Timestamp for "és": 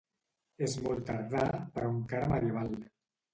0.67-0.77